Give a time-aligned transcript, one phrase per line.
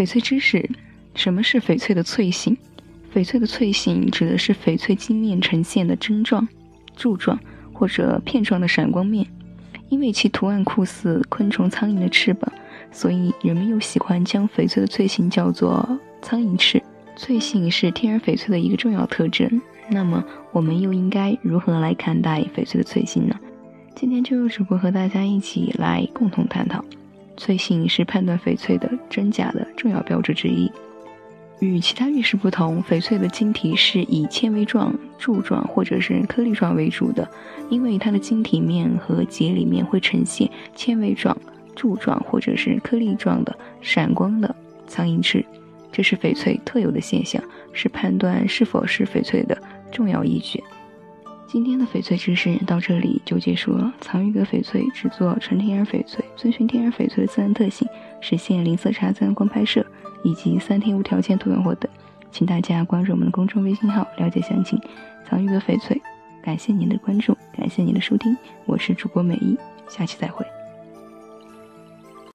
[0.00, 0.66] 翡翠知识：
[1.14, 2.56] 什么是翡翠的翠性？
[3.14, 6.48] 翡翠的翠性指的是翡翠晶面呈现的针状、
[6.96, 7.38] 柱状
[7.74, 9.26] 或者片状的闪光面。
[9.90, 12.50] 因为其图案酷似昆虫苍蝇的翅膀，
[12.90, 15.86] 所以人们又喜欢将翡翠的翠性叫做
[16.22, 16.82] 苍蝇翅。
[17.14, 19.60] 翠性是天然翡翠的一个重要特征。
[19.90, 23.38] 那么，我们又应该如何来看待翡翠的翠性呢？
[23.94, 26.82] 今天就由主播和大家一起来共同探讨。
[27.40, 30.70] 翠性是判断翡翠的真假的重要标志之一。
[31.58, 37.28] 与其他玉石不同，翡翠的晶体是以纤维状、柱状或者是颗粒状为主的，
[37.70, 41.36] 因为它的晶体面和节里面会呈现纤维状、
[41.74, 44.54] 柱状或者是颗粒状的闪光的
[44.86, 45.44] 苍蝇翅，
[45.90, 49.56] 这是翡翠特有的现象，是判断是否是翡翠的。
[49.90, 50.62] 重要依据。
[51.52, 53.92] 今天的翡翠知识到这里就结束了。
[54.00, 57.88] 藏玉阁翡翠只做纯天然翡翠，遵循天然翡翠的自然特性，
[58.20, 59.84] 实现零色差、自然光拍摄
[60.22, 61.90] 以及三天无条件退换货等。
[62.30, 64.80] 请大家关注我们的公众微信号，了解详情。
[65.24, 66.00] 藏玉阁翡翠，
[66.40, 70.46] 感谢您的关注，感谢您的收听，我是主播美一，下期再会。